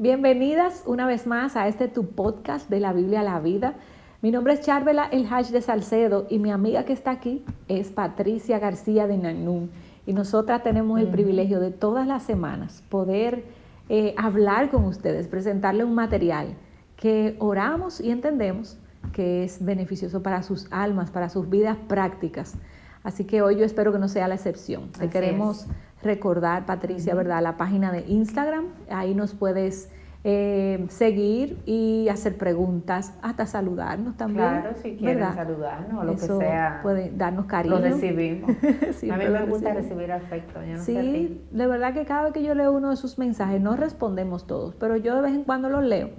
[0.00, 3.74] Bienvenidas una vez más a este tu podcast de la Biblia a la vida.
[4.22, 7.90] Mi nombre es Charvela El Hash de Salcedo y mi amiga que está aquí es
[7.90, 9.70] Patricia García de Nanún.
[10.06, 13.44] Y nosotras tenemos el privilegio de todas las semanas poder
[13.90, 16.56] eh, hablar con ustedes, presentarle un material
[16.96, 18.78] que oramos y entendemos
[19.12, 22.54] que es beneficioso para sus almas, para sus vidas prácticas.
[23.02, 24.92] Así que hoy yo espero que no sea la excepción.
[24.92, 25.66] Te queremos
[26.02, 27.42] recordar, Patricia, ¿verdad?
[27.42, 29.90] La página de Instagram, ahí nos puedes
[30.22, 34.48] eh, seguir y hacer preguntas, hasta saludarnos también.
[34.48, 36.80] Claro, si quieren saludarnos o lo que sea.
[36.82, 37.76] Puede darnos cariño.
[37.76, 38.50] Lo recibimos.
[39.10, 40.60] a mí me gusta recibir afecto.
[40.76, 44.46] sí, de verdad que cada vez que yo leo uno de sus mensajes, no respondemos
[44.46, 46.10] todos, pero yo de vez en cuando los leo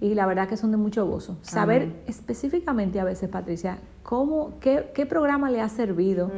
[0.00, 1.36] y la verdad que son de mucho gozo.
[1.42, 6.30] Saber específicamente a veces, Patricia, cómo, qué, qué programa le ha servido,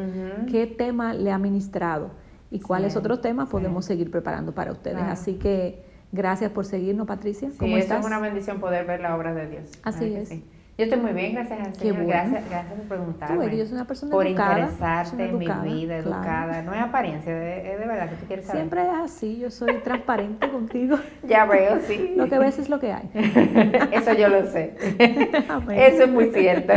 [0.51, 2.24] qué tema le ha ministrado
[2.55, 5.03] y cuáles otros temas podemos seguir preparando para ustedes.
[5.03, 7.51] Así que gracias por seguirnos, Patricia.
[7.59, 7.99] ¿Cómo estás?
[7.99, 9.73] es una bendición poder ver la obra de Dios.
[9.83, 10.31] Así es.
[10.31, 12.07] Yo estoy muy bien, gracias al Señor.
[12.07, 13.49] Gracias, gracias por preguntarme.
[13.49, 14.55] Tú yo soy una persona por educada.
[14.55, 16.63] Por interesarte en mi vida, educada.
[16.63, 18.61] No es apariencia, es de, verdad que tú quieres saber.
[18.61, 20.97] Siempre es así, yo soy transparente contigo.
[21.27, 22.15] Ya veo, sí.
[22.17, 23.11] Lo que ves es lo que hay.
[23.93, 24.77] Eso yo lo sé.
[24.99, 26.73] Eso es muy cierto.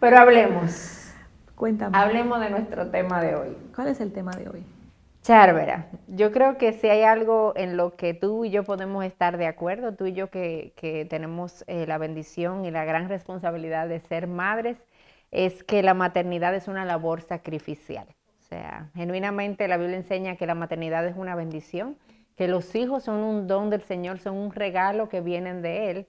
[0.00, 1.14] Pero hablemos.
[1.54, 1.96] Cuéntame.
[1.96, 3.56] Hablemos de nuestro tema de hoy.
[3.74, 4.64] ¿Cuál es el tema de hoy?
[5.22, 9.38] Charvera, yo creo que si hay algo en lo que tú y yo podemos estar
[9.38, 14.00] de acuerdo, tú y yo que, tenemos eh, la bendición y la gran responsabilidad de
[14.00, 14.78] ser madres,
[15.30, 18.08] es que la maternidad es una labor sacrificial.
[18.40, 21.96] O sea, genuinamente la Biblia enseña que la maternidad es una bendición,
[22.36, 26.06] que los hijos son un don del Señor, son un regalo que vienen de Él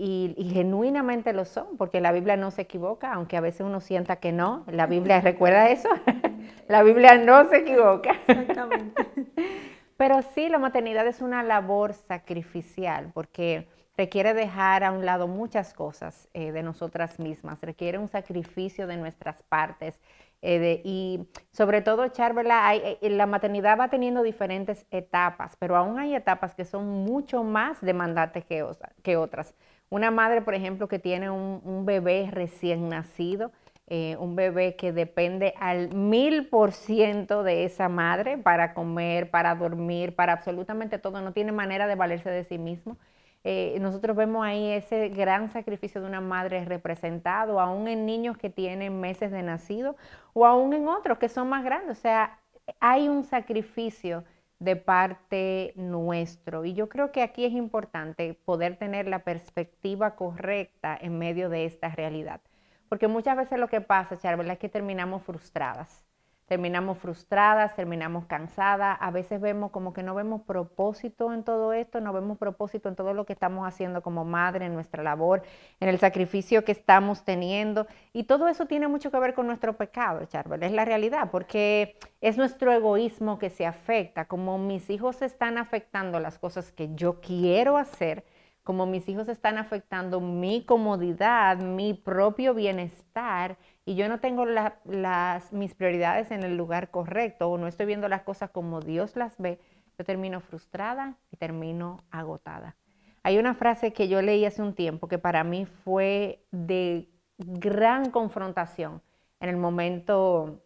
[0.00, 4.16] y, genuinamente lo son, porque la Biblia no se equivoca, aunque a veces uno sienta
[4.16, 4.64] que no.
[4.68, 5.88] La Biblia, ¿recuerda eso?
[6.68, 8.12] la Biblia no se equivoca.
[8.28, 9.02] Exactamente.
[9.96, 13.66] Pero sí, la maternidad es una labor sacrificial, porque
[13.96, 18.96] requiere dejar a un lado muchas cosas eh, de nosotras mismas, requiere un sacrificio de
[18.96, 20.00] nuestras partes.
[20.40, 26.14] Eh, y sobre todo, Charvela, eh, la maternidad va teniendo diferentes etapas, pero aún hay
[26.14, 28.64] etapas que son mucho más demandantes que,
[29.02, 29.56] que otras.
[29.90, 33.52] Una madre, por ejemplo, que tiene un, bebé recién nacido,
[33.86, 39.54] eh, un bebé que depende al mil por ciento de esa madre para comer, para
[39.54, 42.98] dormir, para absolutamente todo, no tiene manera de valerse de sí mismo.
[43.44, 48.50] Eh, nosotros vemos ahí ese gran sacrificio de una madre representado, aún en niños que
[48.50, 49.96] tienen meses de nacido
[50.34, 51.96] o aún en otros que son más grandes.
[51.96, 52.38] O sea,
[52.80, 54.24] hay un sacrificio
[54.58, 56.64] de parte nuestro.
[56.64, 61.64] Y yo creo que aquí es importante poder tener la perspectiva correcta en medio de
[61.64, 62.40] esta realidad.
[62.88, 66.07] Porque muchas veces lo que pasa, es que terminamos frustradas
[66.48, 72.00] terminamos frustradas, terminamos cansadas, a veces vemos como que no vemos propósito en todo esto,
[72.00, 75.42] no vemos propósito en todo lo que estamos haciendo como madre, en nuestra labor,
[75.78, 77.86] en el sacrificio que estamos teniendo.
[78.14, 81.98] Y todo eso tiene mucho que ver con nuestro pecado, Charbel, es la realidad, porque
[82.22, 87.20] es nuestro egoísmo que se afecta, como mis hijos están afectando las cosas que yo
[87.20, 88.24] quiero hacer,
[88.64, 93.56] como mis hijos están afectando mi comodidad, mi propio bienestar,
[93.88, 98.06] y yo no tengo las, mis prioridades en el lugar correcto o no estoy viendo
[98.06, 99.58] las cosas como Dios las ve,
[99.98, 102.76] yo termino frustrada y termino agotada.
[103.22, 108.10] Hay una frase que yo leí hace un tiempo que para mí fue de gran
[108.10, 109.00] confrontación
[109.40, 110.60] en el momento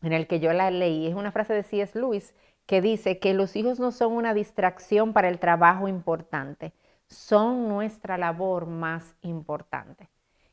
[0.00, 1.08] en el que yo la leí.
[1.08, 1.98] Es una frase de C.S.
[1.98, 2.32] Lewis
[2.66, 6.72] que dice que los hijos no son una distracción para el trabajo importante,
[7.08, 10.11] son nuestra labor más importante.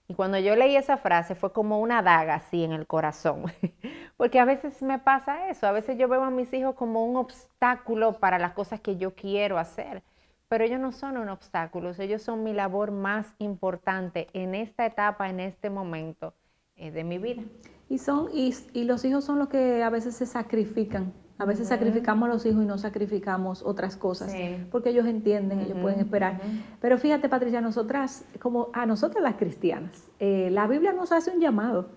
[0.09, 3.43] Y cuando yo leí esa frase fue como una daga así en el corazón,
[4.17, 7.15] porque a veces me pasa eso, a veces yo veo a mis hijos como un
[7.15, 10.01] obstáculo para las cosas que yo quiero hacer,
[10.47, 15.29] pero ellos no son un obstáculo, ellos son mi labor más importante en esta etapa,
[15.29, 16.33] en este momento
[16.75, 17.43] eh, de mi vida.
[17.87, 21.69] Y, son, y, y los hijos son los que a veces se sacrifican a veces
[21.69, 24.35] sacrificamos a los hijos y no sacrificamos otras cosas,
[24.71, 26.41] porque ellos entienden, ellos pueden esperar.
[26.81, 31.39] Pero fíjate, Patricia, nosotras, como a nosotras las cristianas, eh, la Biblia nos hace un
[31.39, 31.91] llamado,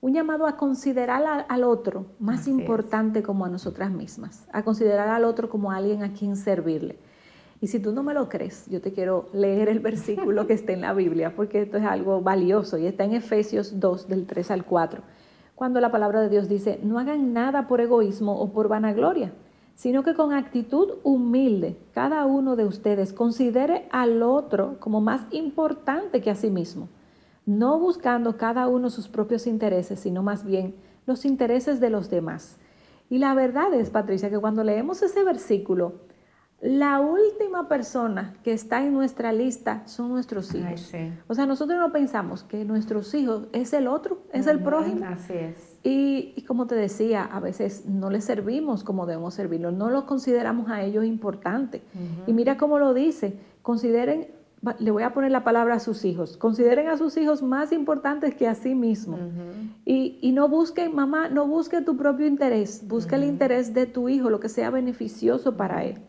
[0.00, 5.24] un llamado a considerar al otro más importante como a nosotras mismas, a considerar al
[5.24, 6.98] otro como alguien a quien servirle.
[7.60, 10.72] Y si tú no me lo crees, yo te quiero leer el versículo que está
[10.72, 14.50] en la Biblia, porque esto es algo valioso y está en Efesios 2, del 3
[14.50, 15.02] al 4
[15.58, 19.32] cuando la palabra de Dios dice, no hagan nada por egoísmo o por vanagloria,
[19.74, 26.20] sino que con actitud humilde cada uno de ustedes considere al otro como más importante
[26.20, 26.88] que a sí mismo,
[27.44, 30.76] no buscando cada uno sus propios intereses, sino más bien
[31.06, 32.56] los intereses de los demás.
[33.10, 35.94] Y la verdad es, Patricia, que cuando leemos ese versículo,
[36.60, 40.92] la última persona que está en nuestra lista son nuestros hijos.
[41.28, 45.06] O sea, nosotros no pensamos que nuestros hijos es el otro, es el prójimo.
[45.06, 45.78] Así es.
[45.84, 50.68] Y, como te decía, a veces no les servimos como debemos servirlos, no los consideramos
[50.68, 51.82] a ellos importantes.
[52.26, 54.26] Y mira cómo lo dice, consideren,
[54.80, 58.34] le voy a poner la palabra a sus hijos, consideren a sus hijos más importantes
[58.34, 59.20] que a sí mismos.
[59.84, 64.08] y, y, no busquen, mamá, no busque tu propio interés, busque el interés de tu
[64.08, 66.00] hijo, lo que sea beneficioso para él.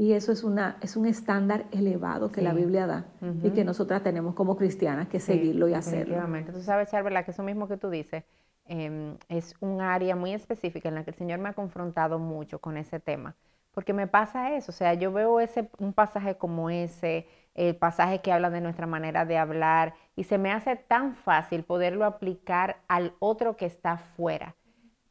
[0.00, 3.06] Y eso es, una, es un estándar elevado que la Biblia da
[3.42, 6.14] y que nosotras tenemos como cristianas que seguirlo y hacerlo.
[6.14, 6.52] Efectivamente.
[6.52, 8.22] Tú sabes, Charvela, que eso mismo que tú dices
[8.66, 12.60] em, es un área muy específica en la que el Señor me ha confrontado mucho
[12.60, 13.34] con ese tema.
[13.72, 18.20] Porque me pasa eso, o sea, yo veo ese, un pasaje como ese, el pasaje
[18.20, 22.82] que habla de nuestra manera de hablar, y se me hace tan fácil poderlo aplicar
[22.86, 24.54] al otro que está fuera.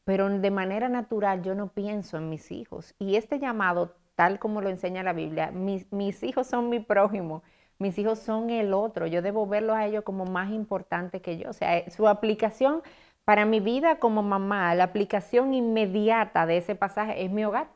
[0.05, 2.95] Pero de manera natural yo no pienso en mis hijos.
[2.99, 5.51] Y este llamado tal como lo enseña la Biblia.
[5.51, 7.43] Mis, hijos son mi prójimo,
[7.77, 9.05] mis hijos son el otro.
[9.05, 11.51] Yo debo verlos a ellos como más importante que yo.
[11.51, 12.81] O sea, su aplicación
[13.25, 17.67] para mi vida como mamá, la aplicación inmediata de ese pasaje es mi hogar,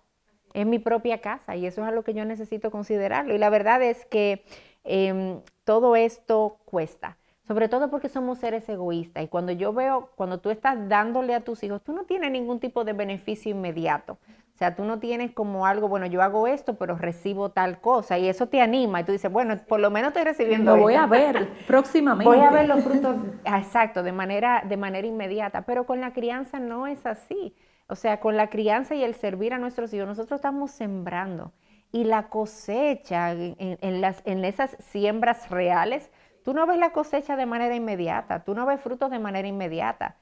[0.56, 3.36] es mi propia casa y eso es algo que yo necesito considerarlo.
[3.36, 4.44] Y la verdad es que
[4.84, 7.20] em, todo esto cuesta.
[7.48, 11.42] Sobre todo porque somos seres egoístas y cuando yo veo, cuando tú estás dándole a
[11.42, 14.18] tus hijos, tú no tienes ningún tipo de beneficio inmediato.
[14.62, 18.20] O sea, tú no tienes como algo, bueno, yo hago esto, pero recibo tal cosa
[18.20, 20.76] y eso te anima y tú dices, bueno, por lo menos estoy recibiendo.
[20.76, 22.30] Lo voy a ver próximamente.
[22.30, 26.60] Voy a ver los frutos, exacto, de manera, de manera inmediata, pero con la crianza
[26.60, 27.56] no es así.
[27.88, 31.54] O sea, con la crianza y el servir a nuestros hijos, nosotros estamos sembrando
[31.92, 36.12] y la cosecha en, las, en esas siembras reales,
[36.44, 40.18] tú no ves la cosecha de manera inmediata, tú no ves frutos de manera inmediata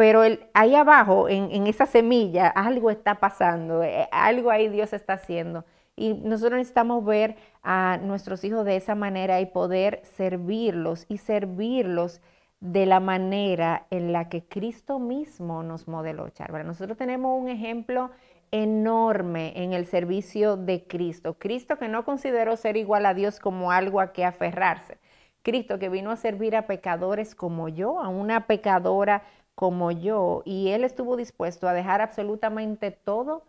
[0.00, 0.22] pero
[0.54, 5.66] ahí abajo, en, esa semilla, algo está pasando, eh, algo ahí Dios está haciendo.
[5.94, 12.22] Y nosotros necesitamos ver a nuestros hijos de esa manera y poder servirlos y servirlos
[12.60, 16.64] de la manera en la que Cristo mismo nos modeló, Charla.
[16.64, 18.10] Nosotros tenemos un ejemplo
[18.52, 21.36] enorme en el servicio de Cristo.
[21.38, 24.96] Cristo que no consideró ser igual a Dios como algo a que aferrarse.
[25.42, 29.22] Cristo que vino a servir a pecadores como yo, a una pecadora
[29.60, 33.44] como yo, y Él estuvo dispuesto a dejar absolutamente todo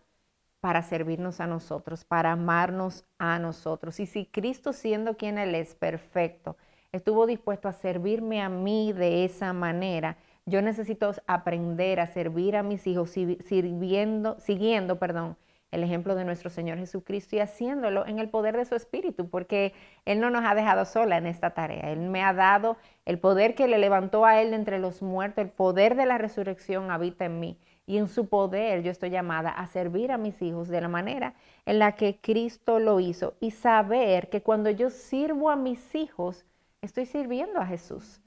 [0.59, 3.97] para servirnos a nosotros, para amarnos a nosotros.
[4.01, 6.57] Y si Cristo, siendo quien Él es, perfecto,
[6.91, 12.63] estuvo dispuesto a servirme a mí de esa manera, yo necesito aprender a servir a
[12.63, 15.37] mis hijos sirviendo, siguiendo, perdón,
[15.71, 19.73] el ejemplo de nuestro Señor Jesucristo y haciéndolo en el poder de su Espíritu, porque
[20.05, 21.91] Él no nos ha dejado sola en esta tarea.
[21.91, 25.49] Él me ha dado el poder que le levantó a Él entre los muertos, el
[25.49, 27.57] poder de la resurrección habita en mí.
[27.87, 31.33] Y en su poder yo estoy llamada a servir a mis hijos de la manera
[31.65, 36.45] en la que Cristo lo hizo y saber que cuando yo sirvo a mis hijos,
[36.81, 38.21] estoy sirviendo a Jesús.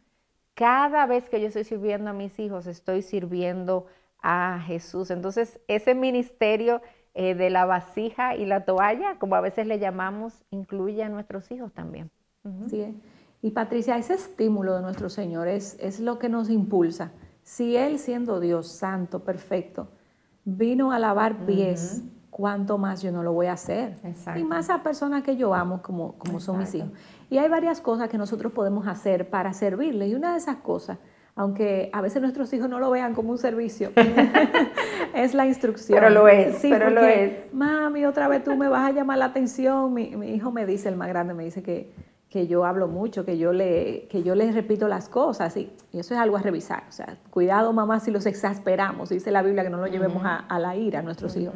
[0.55, 3.87] Cada vez que yo estoy sirviendo a mis hijos, estoy sirviendo
[4.21, 5.11] a Jesús.
[5.11, 6.81] Entonces, ese ministerio
[7.15, 11.51] eh, de la vasija y la toalla, como a veces le llamamos, incluye a nuestros
[11.53, 12.11] hijos también.
[12.69, 13.01] Sí.
[13.41, 17.13] Y Patricia, ese estímulo de nuestro Señor es, es lo que nos impulsa.
[17.43, 19.89] Si Él, siendo Dios santo, perfecto,
[20.45, 23.97] vino a lavar pies, ¿cuánto más yo no lo voy a hacer?
[24.35, 26.91] Y más a personas que yo amo como, como son mis hijos.
[27.31, 30.09] Y hay varias cosas que nosotros podemos hacer para servirle.
[30.09, 30.99] Y una de esas cosas
[31.37, 33.91] aunque a veces nuestros hijos no lo vean como un servicio,
[35.15, 35.99] es la instrucción.
[35.99, 37.53] Pero lo es, pero lo es.
[37.53, 39.93] Mami, otra vez tú me vas a llamar la atención.
[39.93, 41.91] Mi, hijo me dice, el más grande, me dice que,
[42.29, 46.15] que yo hablo mucho, que yo, le, que yo les repito las cosas, y, eso
[46.15, 46.85] es algo a revisar.
[46.89, 50.59] O sea, cuidado mamá si los exasperamos, dice la Biblia que no lo llevemos a,
[50.61, 51.55] la ira a nuestros hijos.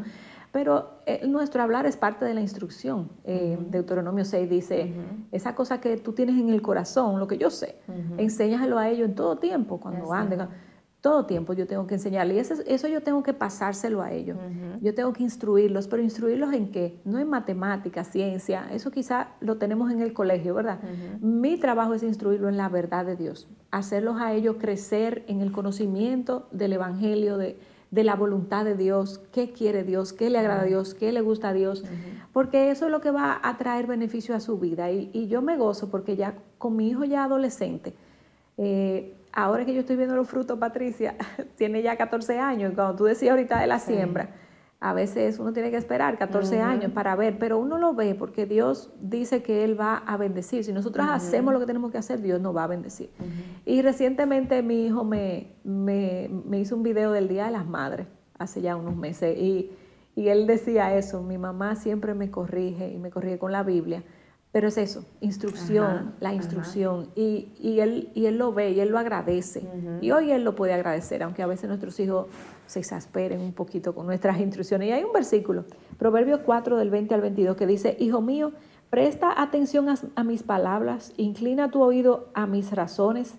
[0.52, 3.10] Pero eh, nuestro hablar es parte de la instrucción.
[3.24, 4.92] Eh, Deuteronomio 6 dice,
[5.30, 7.76] esa cosa que tú tienes en el corazón, lo que yo sé,
[8.16, 10.48] enséñaselo a ellos en todo tiempo, cuando anden.
[11.00, 12.36] Todo tiempo yo tengo que enseñarles.
[12.36, 14.36] Y eso, eso yo tengo que pasárselo a ellos.
[14.80, 17.00] Yo tengo que instruirlos, pero instruirlos en qué?
[17.04, 18.68] No en matemática, ciencia.
[18.72, 20.80] Eso quizá lo tenemos en el colegio, ¿verdad?
[21.20, 23.48] Mi trabajo es instruirlo en la verdad de Dios.
[23.70, 29.20] Hacerlos a ellos crecer en el conocimiento del Evangelio, de, de la voluntad de Dios,
[29.32, 31.84] qué quiere Dios, qué le agrada a Dios, qué le gusta a Dios,
[32.32, 34.90] porque eso es lo que va a traer beneficio a su vida.
[34.90, 37.94] Y, yo me gozo porque ya con mi hijo ya adolescente,
[38.58, 41.16] eh, ahora que yo estoy viendo los frutos, Patricia,
[41.56, 44.30] tiene ya 14 años, cuando tú decías ahorita de la siembra,
[44.80, 48.46] a veces uno tiene que esperar 14 años para ver, pero uno lo ve porque
[48.46, 50.62] Dios dice que Él va a bendecir.
[50.62, 53.10] Si nosotros hacemos lo que tenemos que hacer, Dios nos va a bendecir.
[53.64, 58.06] Y recientemente mi hijo me, me, hizo un video del Día de las Madres,
[58.38, 59.72] hace ya unos meses, y,
[60.14, 64.04] Y él decía eso, mi mamá siempre me corrige y me corrige con la Biblia,
[64.50, 67.10] pero es eso, instrucción, la instrucción.
[67.14, 69.62] Y, y, él, y él lo ve y él lo agradece.
[70.00, 72.28] Y hoy él lo puede agradecer, aunque a veces nuestros hijos
[72.66, 74.88] se exasperen un poquito con nuestras instrucciones.
[74.88, 75.64] Y hay un versículo,
[75.98, 78.52] Proverbios 4 del 20 al 22, que dice, Hijo mío,
[78.88, 83.34] presta atención a, a mis palabras, inclina tu oído a mis razones,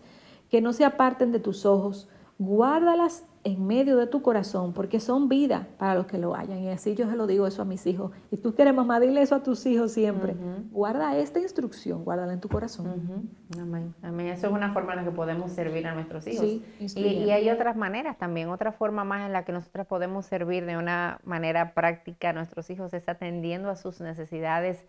[0.49, 5.29] que no se aparten de tus ojos, guárdalas en medio de tu corazón, porque son
[5.29, 6.59] vida para los que lo hayan.
[6.59, 8.11] Y así yo se lo digo eso a mis hijos.
[8.31, 10.35] Y tú quieres, mamá, dile eso a tus hijos siempre.
[10.71, 13.27] Guarda esta instrucción, guárdala en tu corazón.
[13.57, 13.95] Amén.
[14.01, 14.27] Amén.
[14.27, 16.45] Eso es una forma en la que podemos servir a nuestros hijos.
[16.45, 18.49] y, y, hay otras maneras también.
[18.49, 22.69] Otra forma más en la que nosotros podemos servir de una manera práctica a nuestros
[22.69, 24.85] hijos es atendiendo a sus necesidades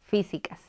[0.00, 0.60] físicas.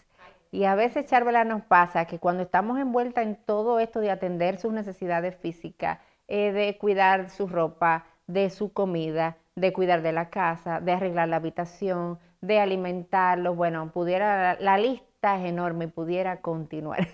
[0.53, 4.59] Y a veces, Charvela, nos pasa que cuando estamos envueltas en todo esto de atender
[4.59, 5.97] sus necesidades físicas,
[6.27, 11.29] eh, de cuidar su ropa, de su comida, de cuidar de la casa, de arreglar
[11.29, 13.55] la habitación, de alimentarlos.
[13.55, 17.07] Bueno, pudiera, la lista es enorme y pudiera continuar.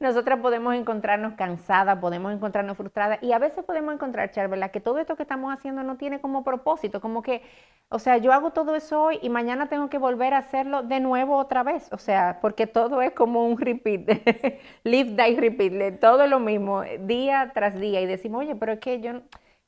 [0.00, 4.98] nosotras podemos encontrarnos cansadas, podemos encontrarnos frustradas y a veces podemos encontrar, Charvela, que todo
[4.98, 7.42] esto que estamos haciendo no tiene como propósito, como que,
[7.88, 11.00] o sea, yo hago todo eso hoy y mañana tengo que volver a hacerlo de
[11.00, 14.08] nuevo otra vez, o sea, porque todo es como un repeat,
[14.84, 19.00] live, die, repeat, todo lo mismo, día tras día y decimos, oye, pero es que
[19.00, 19.12] yo...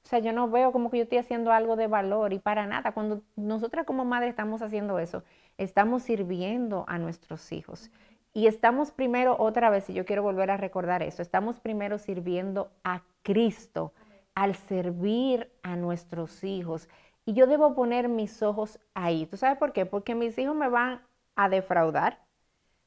[0.05, 2.65] O sea, yo no veo como que yo estoy haciendo algo de valor y para
[2.65, 2.93] nada.
[2.93, 5.25] Cuando nosotras como madre estamos haciendo eso,
[5.59, 7.91] estamos sirviendo a nuestros hijos.
[8.37, 12.71] Y estamos primero, otra vez, y yo quiero volver a recordar eso, estamos primero sirviendo
[12.85, 13.95] a Cristo
[14.35, 16.87] al servir a nuestros hijos.
[17.25, 19.25] Y yo debo poner mis ojos ahí.
[19.25, 19.87] ¿Tú sabes por qué?
[19.87, 21.01] Porque mis hijos me van
[21.35, 22.21] a defraudar,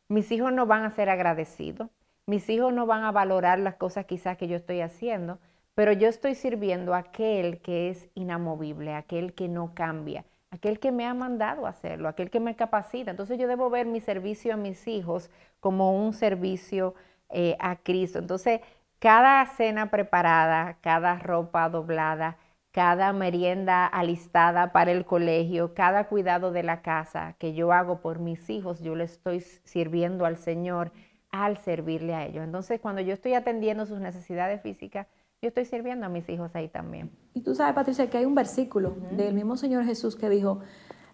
[0.08, 1.90] mis hijos no van a ser agradecidos,
[2.28, 5.40] mis hijos no van a valorar las cosas quizás que yo estoy haciendo,
[5.74, 10.92] pero yo estoy sirviendo a aquel que es inamovible, aquel que no cambia, aquel que
[10.92, 13.12] me ha mandado a hacerlo, aquel que me capacita.
[13.12, 15.30] Entonces yo debo ver mi servicio a mis hijos
[15.60, 16.96] como un servicio
[17.30, 18.20] eh, a Cristo.
[18.20, 18.62] Entonces,
[19.00, 22.38] cada cena preparada, cada ropa doblada,
[22.72, 28.20] cada merienda alistada para el colegio, cada cuidado de la casa que yo hago por
[28.20, 30.92] mis hijos, yo le estoy sirviendo al Señor
[31.32, 32.44] al servirle a ellos.
[32.44, 35.08] Entonces, cuando yo estoy atendiendo sus necesidades físicas,
[35.42, 37.12] yo estoy sirviendo a mis hijos ahí también.
[37.34, 40.60] Y tú sabes, Patricia, que hay un versículo del mismo Señor Jesús que dijo,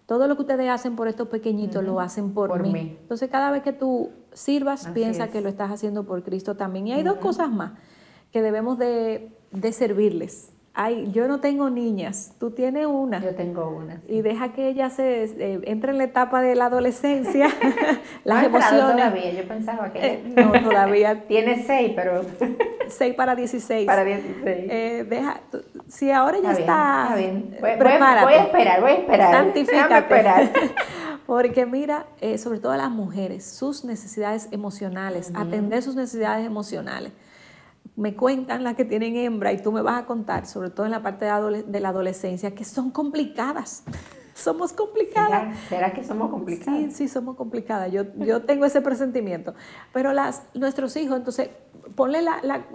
[0.06, 2.96] todo lo que ustedes hacen por estos pequeñitos lo hacen por, mí.
[3.00, 6.88] Entonces, cada vez que tú sirvas, piensa que lo estás haciendo por Cristo también.
[6.88, 7.72] Y hay dos cosas más
[8.32, 13.18] que debemos de, de servirles Ay, yo no tengo niñas, tú tienes una.
[13.22, 14.02] Yo tengo una.
[14.08, 17.48] Y deja que ella se eh, entre en la etapa de la adolescencia,
[18.24, 18.96] las emociones.
[18.96, 20.06] todavía, yo pensaba que.
[20.06, 21.22] Eh, no, todavía.
[21.28, 22.20] Tiene seis, pero.
[22.88, 23.86] seis para dieciséis.
[23.86, 24.66] Para dieciséis.
[24.70, 25.40] Eh, deja,
[25.88, 27.04] si ahora ya está.
[27.04, 27.56] está bien.
[27.58, 29.32] Voy, voy, a esperar, voy a esperar.
[29.32, 29.94] Santifícate.
[29.96, 30.50] esperar.
[31.24, 32.04] Porque mira,
[32.36, 37.12] sobre todo las mujeres, sus necesidades emocionales, atender sus necesidades emocionales
[37.96, 40.92] me cuentan las que tienen hembra y tú me vas a contar, sobre todo en
[40.92, 43.84] la parte de, la adolescencia, que son complicadas.
[44.34, 45.56] somos complicadas.
[45.68, 46.78] ¿Será, que somos complicadas?
[46.78, 47.90] Sí, sí, somos complicadas.
[47.90, 49.54] Yo, yo tengo ese presentimiento.
[49.94, 51.48] Pero las, nuestros hijos, entonces,
[51.94, 52.20] ponle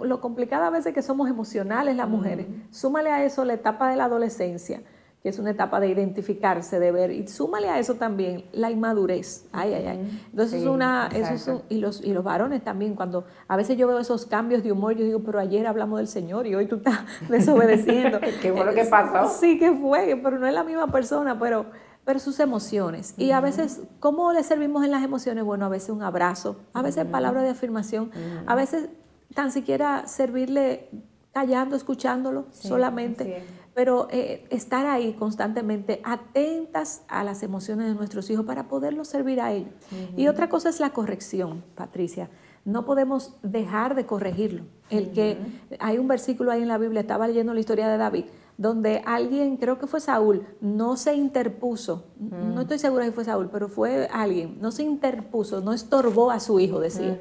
[0.00, 2.46] lo complicada a veces que somos emocionales las mujeres.
[2.70, 4.82] Súmale a eso la etapa de la adolescencia
[5.22, 9.46] que es una etapa de identificarse, de ver, y súmale a eso también la inmadurez.
[9.52, 10.20] Ay, ay, ay.
[10.30, 14.26] Entonces, una, eso y, los, y los varones también, cuando a veces yo veo esos
[14.26, 18.18] cambios de humor, yo digo, pero ayer hablamos del Señor y hoy tú estás desobedeciendo.
[18.42, 19.32] ¿Qué fue lo que pasó?
[19.38, 21.66] Sí, que fue, pero no es la misma persona, pero,
[22.04, 23.14] pero sus emociones.
[23.16, 25.44] Y a veces, ¿cómo le servimos en las emociones?
[25.44, 28.10] Bueno, a veces un abrazo, a veces palabras de afirmación,
[28.46, 28.88] a veces
[29.34, 30.90] tan siquiera servirle
[31.32, 38.44] callando, escuchándolo solamente pero eh, estar ahí constantemente atentas a las emociones de nuestros hijos
[38.44, 39.72] para poderlos servir a ellos.
[40.16, 42.28] Y otra cosa es la corrección, Patricia.
[42.64, 44.64] No podemos dejar de corregirlo.
[44.90, 45.38] El que
[45.80, 48.24] hay un versículo ahí en la Biblia, estaba leyendo la historia de David,
[48.58, 53.48] donde alguien, creo que fue Saúl, no se interpuso, no estoy segura si fue Saúl,
[53.50, 57.18] pero fue alguien, no se interpuso, no estorbó a su hijo, decía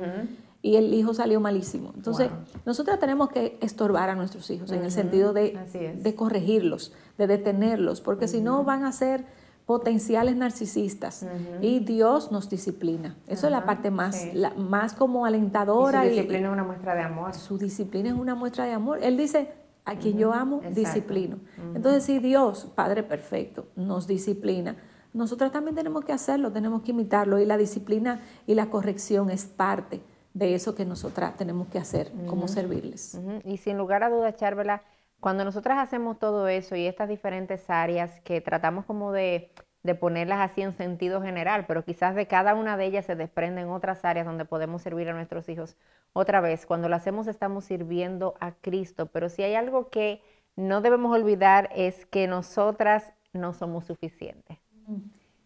[0.62, 1.92] y el hijo salió malísimo.
[1.96, 2.30] Entonces,
[2.66, 5.58] nosotros tenemos que estorbar a nuestros hijos en el sentido de,
[5.98, 9.26] de, corregirlos, de detenerlos, porque si no van a ser
[9.66, 11.26] potenciales narcisistas
[11.62, 13.16] y Dios nos disciplina.
[13.28, 14.28] Eso es la parte más,
[14.58, 16.06] más como alentadora.
[16.06, 17.34] Y su disciplina es una muestra de amor.
[17.34, 19.00] Su disciplina es una muestra de amor.
[19.02, 19.54] Él dice,
[19.86, 21.40] a quien yo amo, disciplino.
[21.74, 24.76] Entonces, si Dios, Padre perfecto, nos disciplina,
[25.14, 29.46] nosotros también tenemos que hacerlo, tenemos que imitarlo y la disciplina y la corrección es
[29.46, 30.02] parte
[30.34, 33.20] de eso que nosotras tenemos que hacer, como servirles.
[33.44, 34.84] Y sin lugar a dudas, Charvela,
[35.20, 39.52] Cuando nosotras hacemos todo eso y estas diferentes áreas que tratamos como de,
[39.84, 43.70] de ponerlas así en sentido general, pero quizás de cada una de ellas se desprenden
[43.70, 45.76] otras áreas donde podemos servir a nuestros hijos.
[46.14, 50.22] Otra vez, cuando lo hacemos estamos sirviendo a Cristo, pero si hay algo que
[50.56, 54.58] no debemos olvidar es que nosotras no somos suficientes.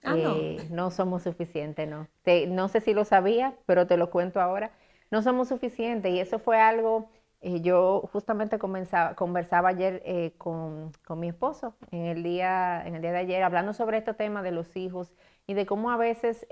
[0.05, 0.35] Ah, no.
[0.35, 2.07] Eh, no somos suficientes, no.
[2.49, 4.71] no sé si lo sabía, pero te lo cuento ahora.
[5.11, 7.09] No somos suficientes y eso fue algo,
[7.41, 13.11] eh, yo justamente conversaba ayer eh, con, mi esposo en el, día, en el día
[13.11, 15.13] de ayer, hablando sobre este tema de los hijos
[15.47, 16.47] y de cómo a veces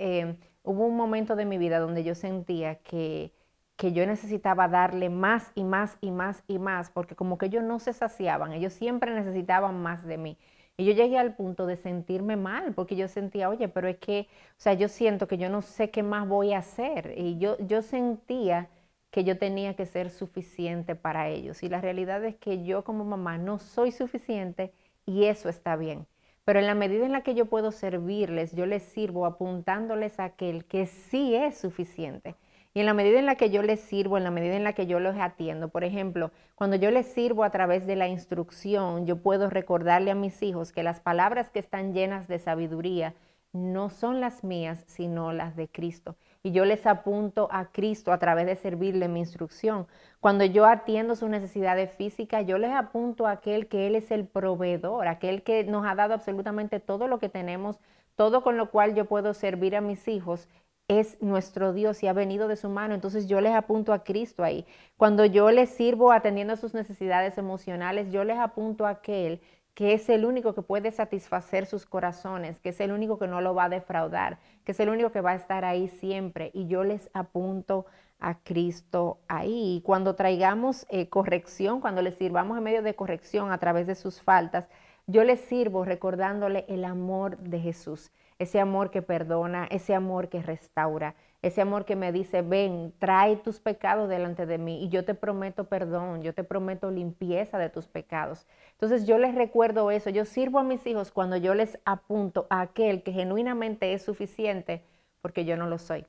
[0.64, 3.34] hubo un momento de mi vida donde yo sentía que,
[3.76, 7.64] que yo necesitaba darle más y más y más y más, porque como que ellos
[7.64, 10.38] no se saciaban, ellos siempre necesitaban más de mí.
[10.78, 14.28] Y yo llegué al punto de sentirme mal, porque yo sentía, oye, pero es que,
[14.52, 17.14] o sea, yo siento que yo no sé qué más voy a hacer.
[17.18, 18.70] Y yo, yo sentía
[19.12, 21.62] que yo tenía que ser suficiente para ellos.
[21.64, 24.74] Y la realidad es que yo como mamá no soy suficiente
[25.06, 26.08] y eso está bien.
[26.46, 30.26] Pero en la medida en la que yo puedo servirles, yo les sirvo apuntándoles a
[30.26, 32.36] aquel que sí es suficiente.
[32.74, 34.74] Y en la medida en la que yo les sirvo, en la medida en la
[34.74, 39.06] que yo los atiendo, por ejemplo, cuando yo les sirvo a través de la instrucción,
[39.06, 43.14] yo puedo recordarle a mis hijos que las palabras que están llenas de sabiduría
[43.54, 46.16] no son las mías, sino las de Cristo.
[46.42, 49.88] Y yo les apunto a Cristo a través de servirle mi instrucción.
[50.20, 54.26] Cuando yo atiendo sus necesidades físicas, yo les apunto a aquel que Él es el
[54.26, 57.80] proveedor, aquel que nos ha dado absolutamente todo lo que tenemos,
[58.16, 60.50] todo con lo cual yo puedo servir a mis hijos
[60.88, 62.94] es nuestro Dios y ha venido de su mano.
[62.94, 64.66] Entonces yo les apunto a Cristo ahí.
[64.98, 69.42] Cuando yo les sirvo atendiendo a sus necesidades emocionales, yo les apunto a aquel
[69.74, 73.42] que es el único que puede satisfacer sus corazones, que es el único que no
[73.42, 76.52] lo va a defraudar, que es el único que va a estar ahí siempre.
[76.54, 77.88] Y yo les apunto
[78.20, 79.78] a Cristo ahí.
[79.78, 83.96] Y cuando traigamos eh, corrección, cuando les sirvamos en medio de corrección a través de
[83.96, 84.68] sus faltas,
[85.08, 88.12] yo les sirvo recordándole el amor de Jesús
[88.44, 93.36] ese amor que perdona, ese amor que restaura, ese amor que me dice, ven, trae
[93.36, 97.70] tus pecados delante de mí y yo te prometo perdón, yo te prometo limpieza de
[97.70, 98.48] tus pecados.
[98.72, 102.62] Entonces yo les recuerdo eso, yo sirvo a mis hijos cuando yo les apunto a
[102.62, 104.84] aquel que genuinamente es suficiente
[105.22, 106.06] porque yo no lo soy.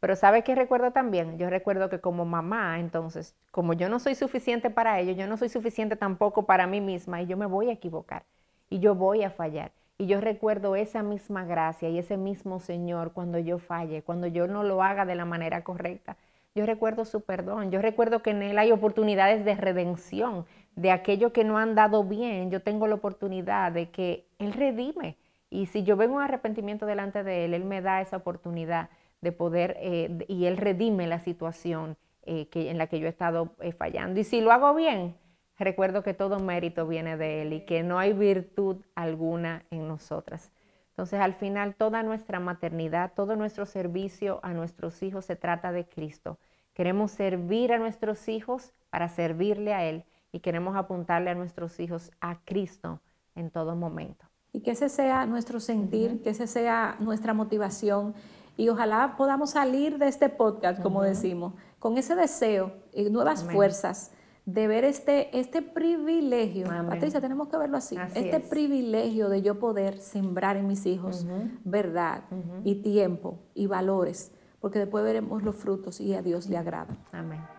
[0.00, 1.38] Pero ¿sabe qué recuerdo también?
[1.38, 5.36] Yo recuerdo que como mamá, entonces, como yo no soy suficiente para ellos, yo no
[5.36, 8.24] soy suficiente tampoco para mí misma y yo me voy a equivocar
[8.70, 9.72] y yo voy a fallar.
[10.00, 14.46] Y yo recuerdo esa misma gracia y ese mismo Señor cuando yo falle, cuando yo
[14.46, 16.16] no lo haga de la manera correcta.
[16.54, 21.32] Yo recuerdo su perdón, yo recuerdo que en Él hay oportunidades de redención, de aquello
[21.32, 25.16] que no han dado bien, yo tengo la oportunidad de que Él redime.
[25.50, 29.32] Y si yo vengo un arrepentimiento delante de Él, Él me da esa oportunidad de
[29.32, 33.54] poder, eh, y Él redime la situación eh, que, en la que yo he estado
[33.60, 34.20] eh, fallando.
[34.20, 35.16] Y si lo hago bien,
[35.64, 40.52] recuerdo que todo mérito viene de Él y que no hay virtud alguna en nosotras.
[40.90, 45.86] Entonces, al final, toda nuestra maternidad, todo nuestro servicio a nuestros hijos se trata de
[45.86, 46.38] Cristo.
[46.74, 52.10] Queremos servir a nuestros hijos para servirle a Él y queremos apuntarle a nuestros hijos
[52.20, 53.00] a Cristo
[53.34, 54.26] en todo momento.
[54.52, 58.14] Y que ese sea nuestro sentir, que ese sea nuestra motivación.
[58.56, 64.12] Y ojalá podamos salir de este podcast, como decimos, con ese deseo y nuevas fuerzas
[64.48, 69.98] de ver este, este privilegio, Patricia, tenemos que verlo así, este privilegio de yo poder
[69.98, 71.26] sembrar en mis hijos
[71.64, 72.22] verdad
[72.64, 76.96] y tiempo y valores, porque después veremos los frutos y a Dios le agrada.
[77.12, 77.57] Amén.